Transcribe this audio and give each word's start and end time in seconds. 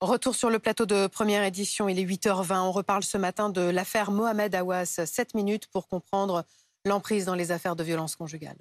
Retour 0.00 0.34
sur 0.34 0.48
le 0.48 0.58
plateau 0.58 0.86
de 0.86 1.08
première 1.08 1.44
édition, 1.44 1.86
il 1.86 1.98
est 1.98 2.04
8h20. 2.04 2.60
On 2.60 2.72
reparle 2.72 3.02
ce 3.02 3.18
matin 3.18 3.50
de 3.50 3.60
l'affaire 3.60 4.10
Mohamed 4.10 4.54
Awas. 4.54 4.86
7 5.04 5.34
minutes 5.34 5.66
pour 5.66 5.88
comprendre 5.88 6.46
l'emprise 6.86 7.26
dans 7.26 7.34
les 7.34 7.52
affaires 7.52 7.76
de 7.76 7.84
violence 7.84 8.16
conjugale. 8.16 8.56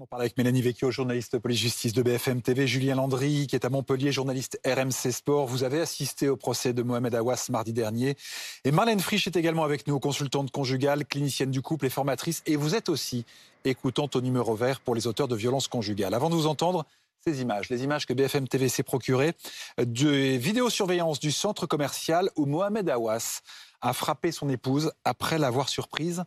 On 0.00 0.06
parle 0.06 0.22
avec 0.22 0.38
Mélanie 0.38 0.62
Vecchio, 0.62 0.92
journaliste 0.92 1.38
police-justice 1.38 1.92
de 1.92 2.02
BFM 2.02 2.40
TV, 2.40 2.68
Julien 2.68 2.94
Landry, 2.94 3.48
qui 3.48 3.56
est 3.56 3.64
à 3.64 3.68
Montpellier, 3.68 4.12
journaliste 4.12 4.60
RMC 4.64 5.10
Sport. 5.10 5.46
Vous 5.48 5.64
avez 5.64 5.80
assisté 5.80 6.28
au 6.28 6.36
procès 6.36 6.72
de 6.72 6.84
Mohamed 6.84 7.16
Awas 7.16 7.48
mardi 7.50 7.72
dernier. 7.72 8.16
Et 8.64 8.70
Marlène 8.70 9.00
Frisch 9.00 9.26
est 9.26 9.34
également 9.34 9.64
avec 9.64 9.88
nous, 9.88 9.98
consultante 9.98 10.52
conjugale, 10.52 11.04
clinicienne 11.04 11.50
du 11.50 11.62
couple 11.62 11.86
et 11.86 11.90
formatrice. 11.90 12.44
Et 12.46 12.54
vous 12.54 12.76
êtes 12.76 12.88
aussi 12.88 13.24
écoutante 13.64 14.14
au 14.14 14.20
numéro 14.20 14.54
vert 14.54 14.78
pour 14.80 14.94
les 14.94 15.08
auteurs 15.08 15.26
de 15.26 15.34
violences 15.34 15.66
conjugales. 15.66 16.14
Avant 16.14 16.30
de 16.30 16.36
vous 16.36 16.46
entendre, 16.46 16.86
ces 17.26 17.40
images, 17.40 17.68
les 17.68 17.82
images 17.82 18.06
que 18.06 18.12
BFM 18.12 18.46
TV 18.46 18.68
s'est 18.68 18.84
procurées 18.84 19.32
de 19.78 20.10
vidéosurveillance 20.36 21.18
du 21.18 21.32
centre 21.32 21.66
commercial 21.66 22.30
où 22.36 22.46
Mohamed 22.46 22.88
Awas 22.88 23.40
a 23.80 23.92
frappé 23.92 24.30
son 24.30 24.48
épouse 24.48 24.92
après 25.04 25.38
l'avoir 25.38 25.68
surprise 25.68 26.22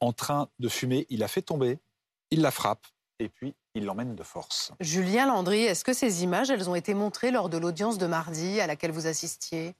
en 0.00 0.12
train 0.12 0.48
de 0.58 0.68
fumer. 0.68 1.06
Il 1.08 1.22
a 1.22 1.28
fait 1.28 1.42
tomber, 1.42 1.78
il 2.32 2.40
la 2.40 2.50
frappe 2.50 2.84
et 3.22 3.28
puis 3.28 3.54
il 3.74 3.84
l'emmène 3.84 4.14
de 4.14 4.22
force. 4.22 4.72
Julien 4.80 5.26
Landry, 5.26 5.62
est-ce 5.62 5.84
que 5.84 5.92
ces 5.92 6.22
images, 6.22 6.50
elles 6.50 6.68
ont 6.68 6.74
été 6.74 6.94
montrées 6.94 7.30
lors 7.30 7.48
de 7.48 7.56
l'audience 7.58 7.98
de 7.98 8.06
mardi 8.06 8.60
à 8.60 8.66
laquelle 8.66 8.90
vous 8.90 9.06
assistiez? 9.06 9.74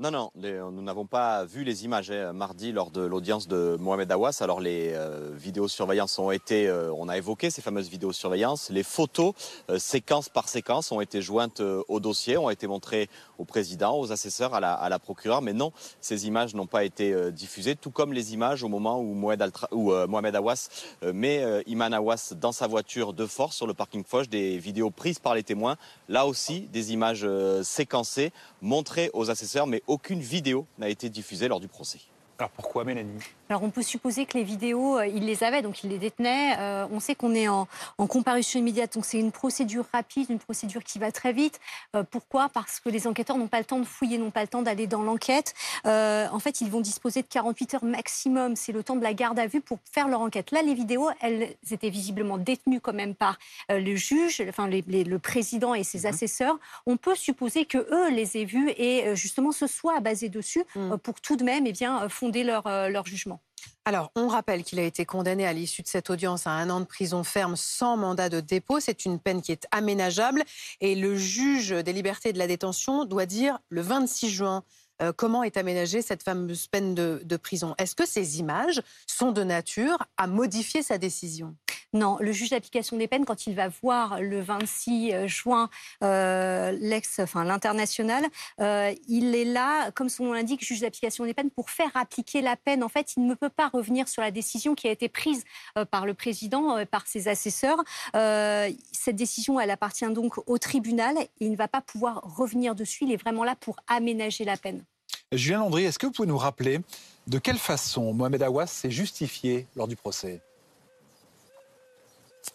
Non, 0.00 0.12
non, 0.12 0.30
nous 0.36 0.82
n'avons 0.82 1.06
pas 1.06 1.44
vu 1.44 1.64
les 1.64 1.84
images 1.84 2.12
hein, 2.12 2.32
mardi 2.32 2.70
lors 2.70 2.92
de 2.92 3.00
l'audience 3.00 3.48
de 3.48 3.76
Mohamed 3.80 4.12
Awas. 4.12 4.38
Alors 4.42 4.60
les 4.60 4.92
euh, 4.94 5.32
vidéosurveillances 5.34 6.20
ont 6.20 6.30
été, 6.30 6.68
euh, 6.68 6.92
on 6.94 7.08
a 7.08 7.16
évoqué 7.16 7.50
ces 7.50 7.62
fameuses 7.62 7.88
vidéosurveillances. 7.88 8.70
Les 8.70 8.84
photos, 8.84 9.34
euh, 9.70 9.80
séquence 9.80 10.28
par 10.28 10.48
séquence, 10.48 10.92
ont 10.92 11.00
été 11.00 11.20
jointes 11.20 11.60
au 11.60 11.98
dossier, 11.98 12.36
ont 12.36 12.48
été 12.48 12.68
montrées 12.68 13.10
au 13.38 13.44
président, 13.44 13.98
aux 13.98 14.12
assesseurs, 14.12 14.54
à 14.54 14.60
la, 14.60 14.98
procureure. 14.98 15.42
Mais 15.42 15.52
non, 15.52 15.72
ces 16.00 16.26
images 16.26 16.54
n'ont 16.54 16.66
pas 16.66 16.84
été 16.84 17.30
diffusées, 17.30 17.76
tout 17.76 17.90
comme 17.90 18.12
les 18.12 18.34
images 18.34 18.62
au 18.62 18.68
moment 18.68 19.00
où 19.00 19.14
Mohamed, 19.14 19.52
où, 19.72 19.92
Mohamed 20.06 20.36
Awas 20.36 20.68
met 21.02 21.62
Iman 21.66 21.92
Awas 21.92 22.34
dans 22.36 22.52
sa 22.52 22.66
voiture 22.66 23.12
de 23.12 23.26
force 23.26 23.56
sur 23.56 23.66
le 23.66 23.74
parking 23.74 24.04
Foch, 24.04 24.28
des 24.28 24.58
vidéos 24.58 24.90
prises 24.90 25.18
par 25.18 25.34
les 25.34 25.42
témoins. 25.42 25.76
Là 26.08 26.26
aussi, 26.26 26.62
des 26.72 26.92
images 26.92 27.26
séquencées, 27.62 28.32
montrées 28.60 29.10
aux 29.14 29.30
assesseurs, 29.30 29.66
mais 29.66 29.82
aucune 29.86 30.20
vidéo 30.20 30.66
n'a 30.78 30.88
été 30.88 31.08
diffusée 31.08 31.48
lors 31.48 31.60
du 31.60 31.68
procès. 31.68 32.00
Alors 32.38 32.50
pourquoi 32.50 32.84
Mélanie? 32.84 33.18
Alors 33.48 33.64
on 33.64 33.70
peut 33.70 33.82
supposer 33.82 34.24
que 34.26 34.38
les 34.38 34.44
vidéos, 34.44 34.98
euh, 34.98 35.06
il 35.06 35.24
les 35.24 35.42
avait, 35.42 35.60
donc 35.60 35.82
il 35.82 35.90
les 35.90 35.98
détenait. 35.98 36.54
Euh, 36.58 36.86
on 36.92 37.00
sait 37.00 37.16
qu'on 37.16 37.34
est 37.34 37.48
en, 37.48 37.66
comparution 37.96 38.60
immédiate, 38.60 38.94
donc 38.94 39.04
c'est 39.04 39.18
une 39.18 39.32
procédure 39.32 39.86
rapide, 39.92 40.26
une 40.30 40.38
procédure 40.38 40.84
qui 40.84 41.00
va 41.00 41.10
très 41.10 41.32
vite. 41.32 41.58
Euh, 41.96 42.04
pourquoi? 42.08 42.48
Parce 42.48 42.78
que 42.78 42.90
les 42.90 43.08
enquêteurs 43.08 43.38
n'ont 43.38 43.48
pas 43.48 43.58
le 43.58 43.64
temps 43.64 43.80
de 43.80 43.84
fouiller, 43.84 44.18
n'ont 44.18 44.30
pas 44.30 44.42
le 44.42 44.48
temps 44.48 44.62
d'aller 44.62 44.86
dans 44.86 45.02
l'enquête. 45.02 45.54
en 45.84 46.38
fait, 46.38 46.60
ils 46.60 46.70
vont 46.70 46.80
disposer 46.80 47.22
de 47.22 47.26
48 47.26 47.74
heures 47.74 47.84
maximum, 47.84 48.54
c'est 48.54 48.72
le 48.72 48.84
temps 48.84 48.96
de 48.96 49.02
la 49.02 49.14
garde 49.14 49.38
à 49.38 49.46
vue 49.46 49.60
pour 49.60 49.78
faire 49.90 50.06
leur 50.06 50.20
enquête. 50.20 50.52
Là, 50.52 50.62
les 50.62 50.74
vidéos, 50.74 51.08
elles 51.20 51.56
étaient 51.70 51.90
visiblement 51.90 52.38
détenues 52.38 52.80
quand 52.80 52.92
même 52.92 53.14
par 53.14 53.38
le 53.68 53.96
juge, 53.96 54.42
enfin 54.48 54.68
le 54.68 55.16
président 55.18 55.74
et 55.74 55.82
ses 55.82 56.00
mhm. 56.00 56.06
assesseurs. 56.06 56.58
On 56.86 56.96
peut 56.96 57.16
supposer 57.16 57.64
que 57.64 57.78
eux 57.78 58.10
les 58.10 58.36
aient 58.36 58.44
vus 58.44 58.70
et 58.76 59.16
justement 59.16 59.50
ce 59.50 59.66
soit 59.66 59.98
basé 60.00 60.28
dessus 60.28 60.64
mhm. 60.76 60.98
pour 60.98 61.20
tout 61.20 61.36
de 61.36 61.44
même 61.44 61.66
eh 61.66 61.72
bien, 61.72 62.08
leur, 62.32 62.68
leur 62.90 63.06
jugement. 63.06 63.40
Alors, 63.84 64.12
on 64.14 64.28
rappelle 64.28 64.64
qu'il 64.64 64.78
a 64.78 64.82
été 64.82 65.06
condamné 65.06 65.46
à 65.46 65.52
l'issue 65.52 65.82
de 65.82 65.88
cette 65.88 66.10
audience 66.10 66.46
à 66.46 66.50
un 66.50 66.68
an 66.68 66.80
de 66.80 66.84
prison 66.84 67.24
ferme 67.24 67.56
sans 67.56 67.96
mandat 67.96 68.28
de 68.28 68.40
dépôt. 68.40 68.80
C'est 68.80 69.04
une 69.04 69.18
peine 69.18 69.40
qui 69.40 69.50
est 69.50 69.66
aménageable. 69.70 70.44
Et 70.80 70.94
le 70.94 71.16
juge 71.16 71.70
des 71.70 71.92
libertés 71.92 72.30
et 72.30 72.32
de 72.32 72.38
la 72.38 72.46
détention 72.46 73.04
doit 73.04 73.26
dire 73.26 73.58
le 73.70 73.80
26 73.80 74.28
juin 74.28 74.64
euh, 75.00 75.12
comment 75.16 75.42
est 75.42 75.56
aménagée 75.56 76.02
cette 76.02 76.22
fameuse 76.22 76.66
peine 76.66 76.94
de 76.94 77.36
prison. 77.36 77.74
Est-ce 77.78 77.94
que 77.94 78.06
ces 78.06 78.40
images 78.40 78.82
sont 79.06 79.32
de 79.32 79.44
nature 79.44 79.98
à 80.16 80.26
modifier 80.26 80.82
sa 80.82 80.98
décision? 80.98 81.56
Non, 81.94 82.18
le 82.20 82.32
juge 82.32 82.50
d'application 82.50 82.98
des 82.98 83.08
peines, 83.08 83.24
quand 83.24 83.46
il 83.46 83.54
va 83.54 83.68
voir 83.68 84.20
le 84.20 84.42
26 84.42 85.12
euh, 85.12 85.26
juin 85.26 85.70
euh, 86.04 86.70
l'ex, 86.72 87.18
l'international, 87.34 88.26
euh, 88.60 88.94
il 89.08 89.34
est 89.34 89.46
là, 89.46 89.90
comme 89.92 90.10
son 90.10 90.24
nom 90.24 90.32
l'indique, 90.34 90.62
juge 90.62 90.80
d'application 90.80 91.24
des 91.24 91.32
peines, 91.32 91.50
pour 91.50 91.70
faire 91.70 91.90
appliquer 91.94 92.42
la 92.42 92.56
peine. 92.56 92.84
En 92.84 92.90
fait, 92.90 93.14
il 93.16 93.26
ne 93.26 93.34
peut 93.34 93.48
pas 93.48 93.68
revenir 93.68 94.06
sur 94.06 94.20
la 94.20 94.30
décision 94.30 94.74
qui 94.74 94.86
a 94.86 94.90
été 94.90 95.08
prise 95.08 95.44
par 95.90 96.04
le 96.04 96.12
président, 96.12 96.84
par 96.86 97.06
ses 97.06 97.28
assesseurs. 97.28 97.82
cette 98.12 99.16
décision, 99.16 99.58
elle 99.58 99.70
appartient 99.70 100.08
donc 100.10 100.34
au 100.46 100.58
tribunal 100.58 101.16
et 101.18 101.28
il 101.40 101.50
ne 101.50 101.56
va 101.56 101.68
pas 101.68 101.80
pouvoir 101.80 102.20
revenir 102.22 102.74
dessus. 102.74 103.04
Il 103.04 103.12
est 103.12 103.16
vraiment 103.16 103.44
là 103.44 103.56
pour 103.56 103.76
aménager 103.86 104.44
la 104.44 104.56
peine. 104.56 104.84
Julien 105.32 105.60
Landry, 105.60 105.84
est-ce 105.84 105.98
que 105.98 106.06
vous 106.06 106.12
pouvez 106.12 106.28
nous 106.28 106.38
rappeler 106.38 106.80
de 107.26 107.38
quelle 107.38 107.58
façon 107.58 108.12
Mohamed 108.12 108.42
Awas 108.42 108.66
s'est 108.66 108.90
justifié 108.90 109.66
lors 109.76 109.88
du 109.88 109.96
procès? 109.96 110.42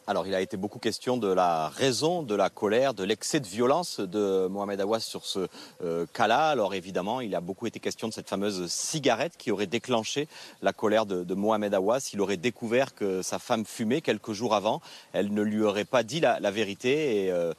Alors, 0.05 0.27
il 0.27 0.35
a 0.35 0.41
été 0.41 0.57
beaucoup 0.57 0.79
question 0.79 1.15
de 1.15 1.29
la 1.29 1.69
raison, 1.69 2.23
de 2.23 2.35
la 2.35 2.49
colère, 2.49 2.93
de 2.93 3.05
l'excès 3.05 3.39
de 3.39 3.47
violence 3.47 4.01
de 4.01 4.47
Mohamed 4.47 4.81
Awas 4.81 4.99
sur 4.99 5.25
ce 5.25 5.47
euh, 5.81 6.05
cas-là. 6.13 6.49
Alors, 6.49 6.73
évidemment, 6.73 7.21
il 7.21 7.33
a 7.35 7.39
beaucoup 7.39 7.67
été 7.67 7.79
question 7.79 8.09
de 8.09 8.13
cette 8.13 8.27
fameuse 8.27 8.67
cigarette 8.69 9.37
qui 9.37 9.49
aurait 9.49 9.65
déclenché 9.65 10.27
la 10.61 10.73
colère 10.73 11.05
de, 11.05 11.33
Mohamed 11.33 11.73
Awas. 11.73 12.09
Il 12.11 12.19
aurait 12.19 12.37
découvert 12.37 12.93
que 12.93 13.21
sa 13.21 13.39
femme 13.39 13.65
fumait 13.65 14.01
quelques 14.01 14.33
jours 14.33 14.55
avant. 14.55 14.81
Elle 15.13 15.33
ne 15.33 15.41
lui 15.41 15.63
aurait 15.63 15.85
pas 15.85 16.03
dit 16.03 16.19
la, 16.19 16.51
vérité 16.51 17.31
euh, 17.31 17.53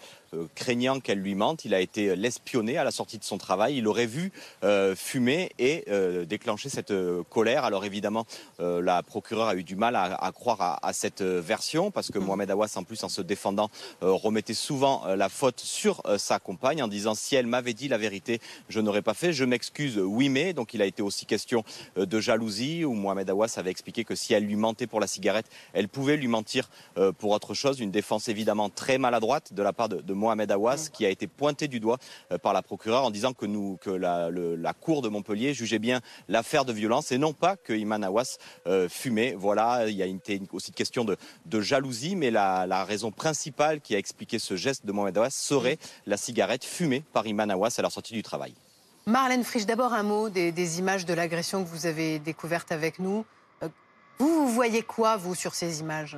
craignant 0.55 1.01
qu'elle 1.01 1.19
lui 1.19 1.35
mente, 1.35 1.65
il 1.65 1.75
a 1.75 1.81
été 1.81 2.17
l'espionner 2.17 2.79
à 2.79 2.85
la 2.85 2.91
sortie 2.91 3.19
de 3.19 3.25
son 3.25 3.39
travail. 3.39 3.77
Il 3.77 3.87
aurait 3.87 4.07
vu 4.07 4.33
euh, 4.63 4.95
fumer 4.97 5.53
et 5.59 5.85
euh, 5.89 6.25
déclencher 6.25 6.69
cette 6.69 6.93
colère. 7.31 7.65
Alors 7.65 7.85
évidemment, 7.85 8.27
la 8.59 9.03
procureure 9.03 9.49
a 9.49 9.55
eu 9.57 9.65
du 9.65 9.77
mal 9.77 9.97
à, 9.97 10.33
croire 10.33 10.79
à, 10.83 10.93
cette 10.93 11.23
version 11.23 11.91
parce 11.91 12.11
que 12.11 12.19
mm. 12.19 12.25
Mohamed 12.25 12.51
Awas, 12.51 12.73
en 12.77 12.85
plus, 12.85 13.03
en 13.05 13.09
se 13.09 13.21
défendant, 13.21 13.71
remettait 14.01 14.55
souvent 14.55 15.05
la 15.07 15.29
faute 15.29 15.61
sur 15.61 16.03
sa 16.19 16.39
compagne 16.39 16.83
en 16.83 16.89
disant 16.89 17.15
si 17.15 17.35
elle 17.37 17.47
m'avait 17.47 17.75
dit 17.75 17.89
la 17.89 17.99
vérité, 17.99 18.41
je 18.69 18.81
n'aurais 18.81 19.03
pas 19.03 19.15
fait. 19.15 19.33
Je 19.33 19.45
m'excuse, 19.45 19.99
oui 19.99 20.29
mais. 20.29 20.53
Donc 20.53 20.75
il 20.75 20.83
a 20.83 20.87
été 20.87 21.03
aussi 21.03 21.27
question 21.27 21.65
de 21.97 22.21
jalousie 22.21 22.85
où 22.85 22.95
Mohamed 22.95 23.29
Awas 23.31 23.55
avait 23.57 23.71
expliqué 23.71 24.05
que 24.05 24.15
si 24.15 24.35
elle 24.35 24.45
lui 24.45 24.57
mentait 24.57 24.87
pour 24.87 25.01
la 25.01 25.07
cigarette, 25.07 25.47
elle 25.73 25.89
pouvait 25.89 26.17
lui 26.17 26.29
mentir 26.29 26.69
pour 27.19 27.31
autre 27.31 27.55
chose. 27.55 27.81
Une 27.81 27.91
défense 27.91 28.29
évidemment 28.29 28.71
très 28.71 28.99
maladroite 28.99 29.53
de 29.53 29.63
la 29.63 29.73
part 29.73 29.89
de, 29.89 30.01
de 30.01 30.15
Mohamed 30.25 30.51
Awas, 30.53 30.89
qui 30.91 31.05
a 31.05 31.11
été 31.11 31.27
pointé 31.27 31.69
du 31.69 31.81
doigt 31.81 31.99
euh, 32.33 32.39
par 32.39 32.55
la 32.55 32.63
procureure 32.63 33.05
en 33.05 33.11
disant 33.11 33.35
que, 33.35 33.45
la, 33.91 34.73
cour 34.73 35.03
de 35.03 35.09
Montpellier 35.09 35.53
jugeait 35.53 35.79
bien 35.79 36.01
l'affaire 36.29 36.65
de 36.65 36.73
violence 36.73 37.13
et 37.13 37.19
non 37.19 37.35
pas 37.35 37.57
que 37.57 37.75
Iman 37.75 38.03
Awas 38.03 38.39
euh, 38.67 38.89
fumait. 38.89 39.35
Voilà, 39.37 39.87
il 39.87 39.95
y 39.95 40.03
a 40.03 40.07
aussi 40.53 40.69
une 40.69 40.75
question 40.75 41.05
de, 41.05 41.61
jalousie, 41.61 42.17
mais 42.17 42.31
la, 42.31 42.85
raison 42.85 43.11
principale 43.11 43.81
qui 43.81 43.95
a 43.95 43.99
expliqué 43.99 44.39
ce 44.39 44.57
geste 44.57 44.87
de 44.87 44.93
Mohamed 44.93 45.19
Awas 45.19 45.31
serait 45.31 45.79
la 46.07 46.17
cigarette 46.17 46.65
fumée 46.65 47.03
par 47.13 47.27
Iman 47.27 47.51
Awas 47.51 47.75
à 47.77 47.83
la 47.83 47.91
sortie 47.91 48.15
du 48.15 48.23
travail. 48.23 48.55
Marlène 49.07 49.45
Frisch, 49.45 49.67
d'abord 49.67 49.93
un 49.93 50.03
mot 50.03 50.31
des, 50.31 50.53
des 50.53 50.79
images 50.79 51.05
de 51.05 51.13
l'agression 51.13 51.63
que 51.63 51.69
vous 51.69 51.85
avez 51.85 52.19
découvertes 52.19 52.73
avec 52.73 52.99
nous. 52.99 53.27
Euh, 53.63 53.69
vous, 54.19 54.47
vous 54.47 54.49
voyez 54.49 54.83
quoi, 54.83 55.19
vous, 55.19 55.35
sur 55.35 55.55
ces 55.55 55.81
images? 55.81 56.17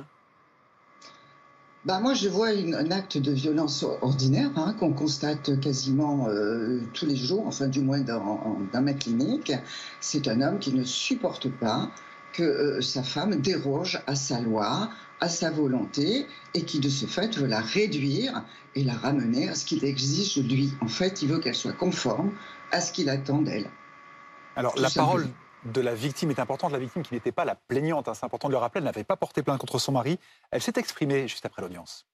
Bah 1.87 2.01
moi, 2.01 2.13
je 2.13 2.27
vois 2.27 2.49
un 2.49 2.91
acte 2.91 3.17
de 3.17 3.31
violence 3.31 3.85
ordinaire 4.01 4.51
hein, 4.57 4.75
qu'on 4.77 4.91
constate 4.91 5.57
quasiment 5.61 6.27
euh, 6.27 6.81
tous 6.93 7.05
les 7.05 7.15
jours, 7.15 7.47
enfin 7.47 7.69
du 7.69 7.79
moins 7.79 8.01
dans, 8.01 8.59
ma 8.73 8.91
clinique. 8.91 9.53
C'est 10.01 10.27
un 10.27 10.41
homme 10.41 10.59
qui 10.59 10.73
ne 10.73 10.83
supporte 10.83 11.49
pas 11.49 11.89
que 12.33 12.43
euh, 12.43 12.81
sa 12.81 13.03
femme 13.03 13.37
déroge 13.37 14.01
à 14.05 14.15
sa 14.15 14.41
loi, 14.41 14.89
à 15.21 15.29
sa 15.29 15.49
volonté, 15.49 16.27
et 16.53 16.63
qui 16.63 16.81
de 16.81 16.89
ce 16.89 17.05
fait 17.05 17.37
veut 17.37 17.47
la 17.47 17.61
réduire 17.61 18.43
et 18.75 18.83
la 18.83 18.93
ramener 18.93 19.47
à 19.47 19.55
ce 19.55 19.63
qu'il 19.63 19.85
exige 19.85 20.37
de 20.39 20.53
lui. 20.53 20.73
En 20.81 20.89
fait, 20.89 21.21
il 21.21 21.29
veut 21.29 21.39
qu'elle 21.39 21.55
soit 21.55 21.71
conforme 21.71 22.31
à 22.73 22.81
ce 22.81 22.91
qu'il 22.91 23.07
attend 23.09 23.41
d'elle. 23.41 23.69
Alors, 24.57 24.77
la 24.77 24.89
parole 24.89 25.25
de 25.71 25.81
la 25.81 25.93
victime 25.93 26.31
est 26.31 26.39
importante. 26.39 26.71
La 26.71 26.79
victime 26.79 27.03
qui 27.03 27.13
n'était 27.13 27.31
pas 27.31 27.45
la 27.45 27.55
plaignante, 27.55 28.07
hein, 28.07 28.13
c'est 28.13 28.25
important 28.25 28.47
de 28.47 28.53
le 28.53 28.57
rappeler, 28.57 28.79
elle 28.79 28.85
n'avait 28.85 29.03
pas 29.03 29.17
porté 29.17 29.43
plainte 29.43 29.59
contre 29.59 29.79
son 29.79 29.91
mari. 29.91 30.19
Elle 30.51 30.61
s'est 30.61 30.73
exprimée 30.77 31.27
juste 31.27 31.45
après 31.45 31.61
l'audience. 31.61 32.05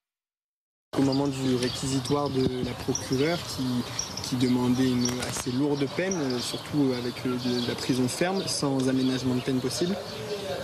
Au 0.98 1.02
moment 1.02 1.28
du 1.28 1.56
réquisitoire 1.56 2.30
de 2.30 2.64
la 2.64 2.72
procureure 2.72 3.40
qui, 3.48 4.36
demandait 4.38 4.90
une 4.90 5.08
assez 5.30 5.52
lourde 5.52 5.88
peine, 5.96 6.16
euh, 6.16 6.40
surtout 6.40 6.92
avec 6.98 7.14
euh, 7.28 7.38
de 7.38 7.68
la 7.68 7.76
prison 7.76 8.08
ferme, 8.08 8.42
sans 8.48 8.90
aménagement 8.90 9.36
de 9.36 9.42
peine 9.42 9.60
possible, 9.60 9.96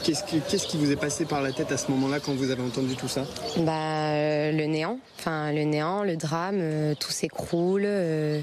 Qu'est-ce 0.03 0.67
qui 0.67 0.77
vous 0.77 0.91
est 0.91 0.95
passé 0.95 1.25
par 1.25 1.41
la 1.41 1.51
tête 1.51 1.71
à 1.71 1.77
ce 1.77 1.91
moment-là 1.91 2.19
quand 2.19 2.33
vous 2.33 2.51
avez 2.51 2.61
entendu 2.61 2.95
tout 2.95 3.07
ça? 3.07 3.23
Bah, 3.57 3.71
euh, 4.11 4.51
Le 4.51 4.65
néant, 4.65 4.99
enfin 5.19 5.51
le 5.51 5.63
néant, 5.63 6.03
le 6.03 6.15
drame, 6.15 6.59
euh, 6.59 6.95
tout 6.99 7.11
s'écroule. 7.11 7.83
Euh, 7.85 8.41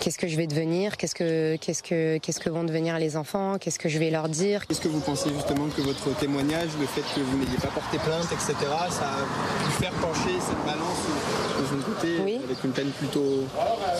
qu'est-ce 0.00 0.18
que 0.18 0.28
je 0.28 0.36
vais 0.36 0.46
devenir? 0.46 0.96
Qu'est-ce 0.96 1.14
que 1.14 1.56
qu'est-ce 1.56 1.82
que 1.82 2.18
qu'est-ce 2.18 2.40
que 2.40 2.50
vont 2.50 2.64
devenir 2.64 2.98
les 2.98 3.16
enfants? 3.16 3.56
Qu'est-ce 3.58 3.78
que 3.78 3.88
je 3.88 3.98
vais 3.98 4.10
leur 4.10 4.28
dire? 4.28 4.64
Est-ce 4.70 4.80
que 4.80 4.88
vous 4.88 5.00
pensez 5.00 5.30
justement 5.34 5.68
que 5.68 5.80
votre 5.82 6.14
témoignage, 6.18 6.68
le 6.78 6.86
fait 6.86 7.02
que 7.14 7.20
vous 7.20 7.38
n'ayez 7.38 7.58
pas 7.58 7.68
porté 7.68 7.98
plainte, 7.98 8.28
etc., 8.32 8.54
ça 8.90 9.06
a 9.06 9.66
pu 9.66 9.82
faire 9.82 9.92
pencher 9.92 10.38
cette 10.40 10.64
balance 10.64 11.06
dans 11.60 11.74
un 11.74 11.80
côté 11.80 12.40
avec 12.44 12.64
une 12.64 12.72
peine 12.72 12.90
plutôt 12.90 13.44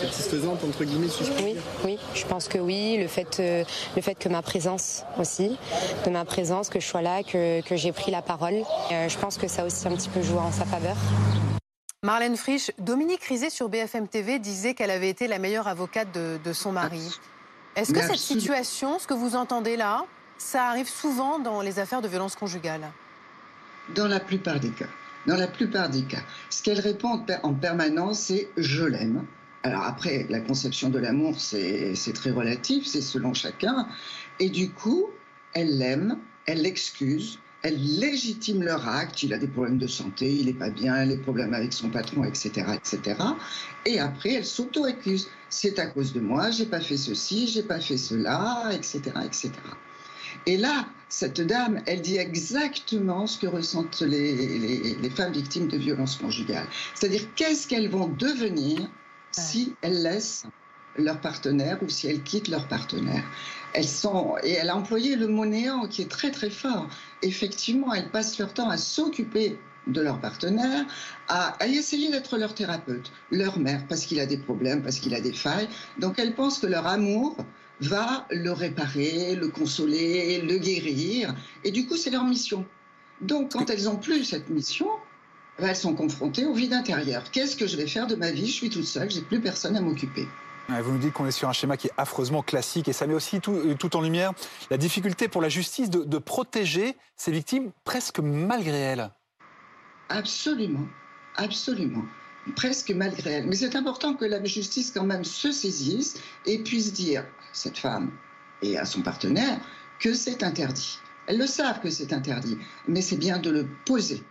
satisfaisante 0.00 0.64
entre 0.64 0.84
guillemets, 0.84 1.08
si 1.08 1.24
je 1.24 1.32
Oui, 1.42 1.56
oui, 1.84 1.98
je 2.14 2.24
pense 2.26 2.48
que 2.48 2.58
oui. 2.58 2.96
Le 2.98 3.06
fait 3.06 3.40
le 3.40 4.02
fait 4.02 4.14
que 4.14 4.28
ma 4.28 4.42
présence 4.42 5.04
aussi, 5.18 5.56
de 6.04 6.10
ma 6.10 6.24
présence, 6.24 6.68
que 6.68 6.80
je 6.80 6.86
sois 6.86 7.02
là, 7.02 7.22
que, 7.22 7.60
que 7.62 7.76
j'ai 7.76 7.92
pris 7.92 8.10
la 8.10 8.22
parole, 8.22 8.62
je 8.90 9.18
pense 9.18 9.36
que 9.36 9.48
ça 9.48 9.62
a 9.62 9.66
aussi 9.66 9.86
un 9.86 9.94
petit 9.94 10.08
peu 10.08 10.22
joué 10.22 10.38
en 10.38 10.52
sa 10.52 10.64
faveur. 10.64 10.96
Marlène 12.02 12.38
Frisch, 12.38 12.70
Dominique 12.78 13.22
Rizet 13.24 13.50
sur 13.50 13.68
BFM 13.68 14.08
TV 14.08 14.38
disait 14.38 14.72
qu'elle 14.72 14.90
avait 14.90 15.10
été 15.10 15.28
la 15.28 15.38
meilleure 15.38 15.68
avocate 15.68 16.08
de, 16.12 16.52
son 16.54 16.72
mari. 16.72 17.20
Est-ce 17.76 17.92
que 17.92 18.00
cette 18.00 18.16
situation, 18.16 18.98
ce 18.98 19.06
que 19.06 19.14
vous 19.14 19.36
entendez 19.36 19.76
là, 19.76 20.06
ça 20.38 20.64
arrive 20.64 20.88
souvent 20.88 21.38
dans 21.38 21.60
les 21.60 21.78
affaires 21.78 22.00
de 22.00 22.08
violence 22.08 22.36
conjugale? 22.36 22.90
Dans 23.94 24.08
la 24.08 24.18
plupart 24.18 24.58
des 24.58 24.70
cas. 24.70 24.86
Dans 25.26 25.36
la 25.36 25.48
plupart 25.48 25.90
des 25.90 26.02
cas. 26.02 26.22
Ce 26.48 26.62
qu'elle 26.62 26.80
répond 26.80 27.24
en 27.42 27.54
permanence, 27.54 28.20
c'est 28.20 28.48
je 28.56 28.84
l'aime. 28.84 29.26
Alors 29.62 29.82
après, 29.82 30.26
la 30.30 30.40
conception 30.40 30.88
de 30.88 30.98
l'amour, 30.98 31.38
c'est 31.38 31.94
très 32.14 32.30
relatif, 32.30 32.86
c'est 32.86 33.02
selon 33.02 33.34
chacun. 33.34 33.86
Et 34.38 34.48
du 34.48 34.70
coup, 34.70 35.10
elle 35.52 35.76
l'aime, 35.76 36.18
elle 36.46 36.62
l'excuse, 36.62 37.38
elle 37.62 37.76
légitime 37.76 38.62
leur 38.62 38.88
acte. 38.88 39.22
Il 39.22 39.34
a 39.34 39.38
des 39.38 39.46
problèmes 39.46 39.76
de 39.76 39.86
santé, 39.86 40.32
il 40.32 40.46
n'est 40.46 40.54
pas 40.54 40.70
bien, 40.70 41.04
les 41.04 41.18
problèmes 41.18 41.52
avec 41.52 41.74
son 41.74 41.90
patron, 41.90 42.24
etc., 42.24 42.50
etc. 42.74 43.18
Et 43.84 43.98
après, 44.00 44.32
elle 44.32 44.46
s'auto-accuse. 44.46 45.28
C'est 45.50 45.78
à 45.78 45.86
cause 45.86 46.14
de 46.14 46.20
moi, 46.20 46.50
j'ai 46.50 46.66
pas 46.66 46.80
fait 46.80 46.96
ceci, 46.96 47.46
j'ai 47.46 47.62
pas 47.62 47.80
fait 47.80 47.98
cela, 47.98 48.70
etc., 48.72 49.00
etc. 49.26 49.50
Et 50.46 50.56
là, 50.56 50.86
cette 51.08 51.40
dame, 51.40 51.82
elle 51.86 52.00
dit 52.00 52.16
exactement 52.18 53.26
ce 53.26 53.38
que 53.38 53.46
ressentent 53.46 54.02
les, 54.02 54.94
les 54.94 55.10
femmes 55.10 55.32
victimes 55.32 55.68
de 55.68 55.76
violences 55.76 56.16
conjugales. 56.16 56.66
C'est-à-dire 56.94 57.22
qu'est-ce 57.34 57.66
qu'elles 57.66 57.90
vont 57.90 58.08
devenir 58.08 58.88
si 59.32 59.74
elles 59.82 60.02
laissent 60.02 60.44
leur 60.96 61.20
partenaire 61.20 61.78
ou 61.82 61.88
si 61.88 62.08
elles 62.08 62.22
quittent 62.22 62.48
leur 62.48 62.68
partenaire? 62.68 63.24
Elles 63.72 63.88
sont, 63.88 64.36
et 64.42 64.52
elle 64.52 64.70
a 64.70 64.76
employé 64.76 65.16
le 65.16 65.28
mot 65.28 65.46
néant 65.46 65.86
qui 65.86 66.02
est 66.02 66.10
très 66.10 66.30
très 66.30 66.50
fort. 66.50 66.88
Effectivement, 67.22 67.92
elles 67.92 68.10
passent 68.10 68.38
leur 68.38 68.52
temps 68.52 68.68
à 68.68 68.76
s'occuper 68.76 69.58
de 69.86 70.00
leur 70.00 70.20
partenaire, 70.20 70.84
à, 71.28 71.56
essayer 71.66 72.10
d'être 72.10 72.36
leur 72.36 72.54
thérapeute, 72.54 73.12
leur 73.30 73.58
mère, 73.58 73.86
parce 73.88 74.04
qu'il 74.04 74.20
a 74.20 74.26
des 74.26 74.36
problèmes, 74.38 74.82
parce 74.82 74.98
qu'il 74.98 75.14
a 75.14 75.20
des 75.20 75.32
failles. 75.32 75.68
Donc 75.98 76.18
elles 76.18 76.34
pensent 76.34 76.58
que 76.58 76.66
leur 76.66 76.86
amour 76.86 77.36
va 77.80 78.26
le 78.30 78.52
réparer, 78.52 79.34
le 79.34 79.48
consoler, 79.48 80.40
le 80.42 80.58
guérir. 80.58 81.34
Et 81.64 81.70
du 81.70 81.86
coup, 81.86 81.96
c'est 81.96 82.10
leur 82.10 82.24
mission. 82.24 82.66
Donc 83.20 83.52
quand 83.52 83.68
elles 83.70 83.84
n'ont 83.84 83.96
plus 83.96 84.24
cette 84.24 84.48
mission, 84.48 84.88
ben, 85.58 85.68
elles 85.68 85.76
sont 85.76 85.94
confrontées 85.94 86.46
au 86.46 86.54
vide 86.54 86.72
intérieur. 86.72 87.30
Qu'est-ce 87.30 87.56
que 87.56 87.66
je 87.66 87.76
vais 87.76 87.86
faire 87.86 88.06
de 88.06 88.14
ma 88.14 88.30
vie? 88.30 88.46
Je 88.46 88.52
suis 88.52 88.70
toute 88.70 88.84
seule, 88.84 89.10
j'ai 89.10 89.22
plus 89.22 89.40
personne 89.40 89.76
à 89.76 89.80
m'occuper. 89.80 90.26
Vous 90.68 90.92
nous 90.92 90.98
dites 90.98 91.12
qu'on 91.12 91.26
est 91.26 91.32
sur 91.32 91.48
un 91.48 91.52
schéma 91.52 91.76
qui 91.76 91.88
est 91.88 91.92
affreusement 91.96 92.42
classique 92.42 92.86
et 92.86 92.92
ça 92.92 93.06
met 93.06 93.14
aussi 93.14 93.40
tout, 93.40 93.52
euh, 93.52 93.76
en 93.92 94.00
lumière 94.00 94.32
la 94.70 94.76
difficulté 94.76 95.26
pour 95.26 95.42
la 95.42 95.48
justice 95.48 95.90
de, 95.90 96.18
protéger 96.18 96.96
ces 97.16 97.32
victimes 97.32 97.72
presque 97.82 98.20
malgré 98.20 98.78
elles. 98.78 99.10
Absolument, 100.08 100.86
absolument 101.34 102.04
presque 102.56 102.90
malgré 102.90 103.32
elles. 103.32 103.46
Mais 103.46 103.56
c'est 103.56 103.76
important 103.76 104.14
que 104.14 104.24
la 104.24 104.42
justice 104.44 104.90
quand 104.90 105.04
même 105.04 105.24
se 105.24 105.52
saisisse 105.52 106.20
et 106.46 106.58
puisse 106.58 106.92
dire 106.92 107.24
cette 107.52 107.78
femme 107.78 108.10
et 108.62 108.78
à 108.78 108.84
son 108.84 109.02
partenaire 109.02 109.58
que 109.98 110.14
c'est 110.14 110.42
interdit. 110.42 110.98
Elles 111.26 111.38
le 111.38 111.46
savent 111.46 111.80
que 111.80 111.90
c'est 111.90 112.12
interdit, 112.12 112.58
mais 112.88 113.02
c'est 113.02 113.16
bien 113.16 113.38
de 113.38 113.50
le 113.50 113.66
poser. 113.84 114.22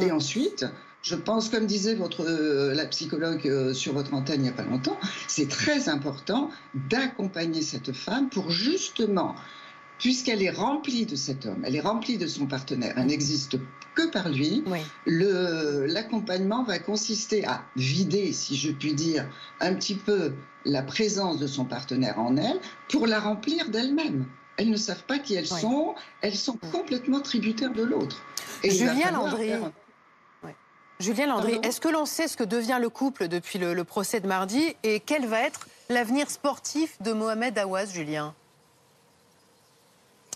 Et 0.00 0.06
mm. 0.06 0.16
ensuite, 0.16 0.66
je 1.02 1.14
pense, 1.14 1.50
comme 1.50 1.66
disait 1.66 1.94
votre, 1.94 2.24
euh, 2.26 2.74
la 2.74 2.86
psychologue 2.86 3.46
euh, 3.46 3.74
sur 3.74 3.92
votre 3.92 4.14
antenne 4.14 4.40
il 4.40 4.44
n'y 4.44 4.48
a 4.48 4.52
pas 4.52 4.64
longtemps, 4.64 4.98
c'est 5.28 5.48
très 5.48 5.88
important 5.88 6.50
d'accompagner 6.74 7.62
cette 7.62 7.92
femme 7.92 8.30
pour 8.30 8.50
justement, 8.50 9.34
puisqu'elle 10.04 10.42
est 10.42 10.50
remplie 10.50 11.06
de 11.06 11.16
cet 11.16 11.46
homme, 11.46 11.64
elle 11.64 11.76
est 11.76 11.80
remplie 11.80 12.18
de 12.18 12.26
son 12.26 12.44
partenaire, 12.44 12.92
elle 12.98 13.06
n'existe 13.06 13.56
que 13.94 14.06
par 14.10 14.28
lui, 14.28 14.62
l'accompagnement 15.06 16.62
va 16.62 16.78
consister 16.78 17.46
à 17.46 17.64
vider, 17.74 18.34
si 18.34 18.54
je 18.54 18.70
puis 18.70 18.92
dire, 18.92 19.26
un 19.60 19.72
petit 19.72 19.94
peu 19.94 20.34
la 20.66 20.82
présence 20.82 21.38
de 21.38 21.46
son 21.46 21.64
partenaire 21.64 22.18
en 22.18 22.36
elle 22.36 22.60
pour 22.90 23.06
la 23.06 23.18
remplir 23.18 23.70
d'elle-même. 23.70 24.26
Elles 24.58 24.68
ne 24.68 24.76
savent 24.76 25.04
pas 25.04 25.18
qui 25.18 25.36
elles 25.36 25.46
sont, 25.46 25.94
elles 26.20 26.36
sont 26.36 26.58
complètement 26.70 27.20
tributaires 27.22 27.72
de 27.72 27.84
l'autre. 27.84 28.22
Julien 28.62 29.10
Landry. 29.10 29.52
Julien 31.00 31.28
Landry, 31.28 31.58
est-ce 31.62 31.80
que 31.80 31.88
l'on 31.88 32.04
sait 32.04 32.28
ce 32.28 32.36
que 32.36 32.44
devient 32.44 32.78
le 32.78 32.90
couple 32.90 33.28
depuis 33.28 33.58
le, 33.58 33.72
le 33.72 33.84
procès 33.84 34.20
de 34.20 34.26
mardi 34.26 34.76
et 34.82 35.00
quel 35.00 35.24
va 35.24 35.40
être 35.40 35.66
l'avenir 35.88 36.28
sportif 36.28 37.00
de 37.00 37.14
Mohamed 37.14 37.58
Aouaz, 37.58 37.94
Julien? 37.94 38.34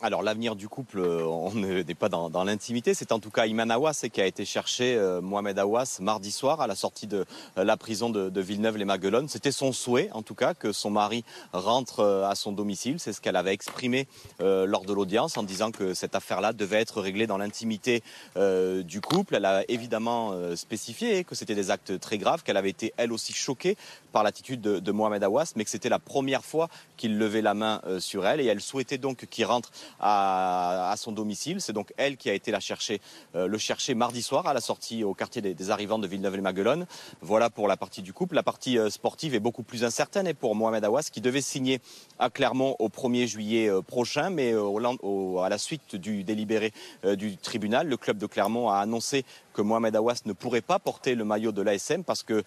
Alors 0.02 0.22
l'avenir 0.22 0.54
du 0.54 0.68
couple, 0.68 1.00
euh, 1.00 1.24
on 1.24 1.52
n'est 1.54 1.84
pas 1.94 2.08
dans, 2.08 2.44
l'intimité. 2.44 2.94
C'est 2.94 3.12
en 3.12 3.18
tout 3.18 3.30
cas 3.30 3.46
Iman 3.46 3.70
Awas 3.70 4.04
qui 4.12 4.20
a 4.20 4.26
été 4.26 4.44
chercher 4.44 4.96
euh, 4.96 5.20
Mohamed 5.20 5.58
Awas 5.58 5.98
mardi 6.00 6.30
soir 6.30 6.60
à 6.60 6.66
la 6.66 6.76
sortie 6.76 7.06
de 7.06 7.24
euh, 7.56 7.64
la 7.64 7.76
prison 7.76 8.08
de, 8.10 8.40
Villeneuve-les-Maguelones. 8.40 9.28
C'était 9.28 9.50
son 9.50 9.72
souhait 9.72 10.10
en 10.12 10.22
tout 10.22 10.34
cas 10.34 10.54
que 10.54 10.72
son 10.72 10.90
mari 10.90 11.24
rentre 11.52 12.04
à 12.04 12.34
son 12.36 12.52
domicile. 12.52 13.00
C'est 13.00 13.12
ce 13.12 13.20
qu'elle 13.20 13.34
avait 13.36 13.52
exprimé 13.52 14.06
lors 14.38 14.84
de 14.84 14.92
l'audience 14.92 15.36
en 15.36 15.42
disant 15.42 15.72
que 15.72 15.92
cette 15.92 16.14
affaire-là 16.14 16.52
devait 16.52 16.80
être 16.80 17.00
réglée 17.00 17.26
dans 17.26 17.36
l'intimité 17.36 18.02
du 18.36 19.00
couple. 19.00 19.34
Elle 19.34 19.44
a 19.44 19.64
évidemment 19.68 20.34
spécifié 20.54 21.24
que 21.24 21.34
c'était 21.34 21.56
des 21.56 21.70
actes 21.70 21.98
très 21.98 22.16
graves, 22.16 22.44
qu'elle 22.44 22.56
avait 22.56 22.70
été 22.70 22.94
elle 22.96 23.12
aussi 23.12 23.32
choquée 23.32 23.76
par 24.12 24.22
l'attitude 24.22 24.60
de, 24.60 24.92
Mohamed 24.92 25.24
Awas, 25.24 25.52
mais 25.56 25.64
que 25.64 25.70
c'était 25.70 25.88
la 25.88 25.98
première 25.98 26.44
fois 26.44 26.68
qu'il 26.96 27.18
levait 27.18 27.42
la 27.42 27.54
main 27.54 27.82
sur 27.98 28.26
elle 28.26 28.40
et 28.40 28.46
elle 28.46 28.60
souhaitait 28.60 28.98
donc 28.98 29.26
qu'il 29.26 29.44
rentre 29.44 29.72
à, 30.00 30.94
son 30.96 31.12
domicile. 31.12 31.60
C'est 31.60 31.72
donc 31.72 31.92
elle 31.96 32.16
qui 32.16 32.30
a 32.30 32.34
été 32.34 32.50
la 32.50 32.60
chercher, 32.60 33.00
euh, 33.34 33.46
le 33.46 33.58
chercher 33.58 33.94
mardi 33.94 34.22
soir 34.22 34.46
à 34.46 34.54
la 34.54 34.60
sortie 34.60 35.04
au 35.04 35.14
quartier 35.14 35.42
des, 35.42 35.70
arrivants 35.70 35.98
de 35.98 36.06
Villeneuve-les-Maguelones. 36.06 36.86
Voilà 37.20 37.50
pour 37.50 37.68
la 37.68 37.76
partie 37.76 38.02
du 38.02 38.12
couple. 38.12 38.34
La 38.34 38.42
partie 38.42 38.78
euh, 38.78 38.90
sportive 38.90 39.34
est 39.34 39.40
beaucoup 39.40 39.62
plus 39.62 39.84
incertaine 39.84 40.26
et 40.26 40.34
pour 40.34 40.54
Mohamed 40.54 40.84
Awas 40.84 41.08
qui 41.12 41.20
devait 41.20 41.40
signer 41.40 41.80
à 42.18 42.30
Clermont 42.30 42.76
au 42.78 42.88
1er 42.88 43.26
juillet 43.26 43.68
euh, 43.68 43.82
prochain, 43.82 44.30
mais 44.30 44.52
à 44.52 45.48
la 45.48 45.58
suite 45.58 45.96
du 45.96 46.24
délibéré 46.24 46.72
du 47.04 47.36
tribunal, 47.36 47.86
le 47.86 47.96
club 47.96 48.18
de 48.18 48.26
Clermont 48.26 48.70
a 48.70 48.78
annoncé 48.78 49.24
que 49.52 49.62
Mohamed 49.62 49.94
Awas 49.96 50.22
ne 50.24 50.32
pourrait 50.32 50.60
pas 50.60 50.78
porter 50.78 51.14
le 51.14 51.24
maillot 51.24 51.52
de 51.52 51.62
l'ASM 51.62 52.04
parce 52.04 52.22
que 52.22 52.44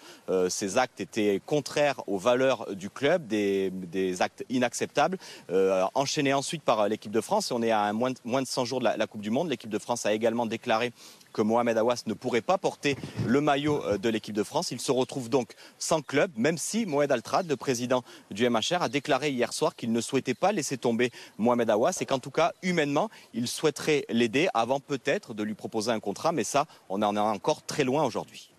ces 0.50 0.78
actes 0.78 1.02
étaient 1.02 1.42
contraires 1.46 2.02
aux 2.08 2.18
valeurs 2.18 2.76
du 2.76 2.90
club, 2.90 3.28
des, 3.28 4.22
actes 4.22 4.46
inacceptables. 4.50 5.18
Euh, 5.50 5.86
enchaînés 5.94 6.34
ensuite 6.34 6.64
par 6.64 6.88
l'équipe 6.88 7.12
de 7.12 7.22
France, 7.22 7.31
on 7.52 7.62
est 7.62 7.72
à 7.72 7.94
moins, 7.94 8.12
de, 8.12 8.18
moins 8.26 8.42
de 8.42 8.48
100 8.48 8.66
jours 8.66 8.80
de 8.80 8.86
la, 8.86 8.98
la 8.98 9.08
Coupe 9.08 9.22
du 9.22 9.30
Monde. 9.30 9.50
L'équipe 9.50 9.70
de 9.70 9.80
France 9.80 10.06
a 10.06 10.14
également 10.14 10.46
déclaré 10.46 10.92
que 11.32 11.42
Mohamed 11.42 11.78
Awas 11.78 12.04
ne 12.08 12.14
pourrait 12.14 12.42
pas 12.42 12.58
porter 12.58 12.98
le 13.26 13.40
maillot 13.42 13.84
euh, 13.86 13.98
de 13.98 14.10
l'équipe 14.10 14.36
de 14.36 14.44
France. 14.44 14.72
Il 14.72 14.82
se 14.82 14.92
retrouve 14.92 15.30
donc 15.30 15.54
sans 15.80 16.02
club, 16.02 16.32
même 16.36 16.58
si 16.58 16.86
Mohamed 16.86 17.12
Altrad, 17.14 17.48
le 17.48 17.56
président 17.56 18.04
du 18.32 18.48
MHR, 18.50 18.82
a 18.82 18.90
déclaré 18.90 19.30
hier 19.30 19.54
soir 19.54 19.76
qu'il 19.76 19.92
ne 19.92 20.02
souhaitait 20.02 20.34
pas 20.34 20.52
laisser 20.52 20.78
tomber 20.78 21.12
Mohamed 21.38 21.70
Awas 21.70 21.98
et 22.02 22.06
qu'en 22.06 22.20
tout 22.20 22.32
cas, 22.32 22.52
humainement, 22.62 23.10
il 23.34 23.48
souhaiterait 23.48 24.06
l'aider 24.10 24.50
avant 24.54 24.80
peut-être 24.80 25.34
de 25.34 25.44
lui 25.44 25.54
proposer 25.54 25.92
un 25.92 26.00
contrat. 26.00 26.34
Mais 26.34 26.44
ça, 26.44 26.66
on 26.90 27.02
en 27.02 27.16
est 27.16 27.20
encore 27.20 27.64
très 27.64 27.84
loin 27.84 28.04
aujourd'hui. 28.04 28.50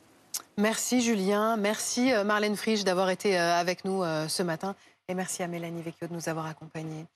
Merci 0.56 1.00
Julien, 1.00 1.56
merci 1.56 2.12
euh, 2.12 2.24
Marlène 2.24 2.56
Frisch 2.56 2.84
d'avoir 2.84 3.10
été 3.10 3.38
euh, 3.38 3.54
avec 3.54 3.84
nous 3.84 4.02
ce 4.28 4.42
matin 4.42 4.74
et 5.08 5.14
merci 5.14 5.42
à 5.42 5.48
Mélanie 5.48 5.82
Vecchio 5.82 6.06
de 6.08 6.14
nous 6.14 6.28
avoir 6.28 6.46
accompagnés. 6.46 7.06